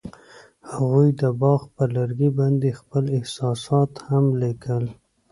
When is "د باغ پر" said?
1.21-1.87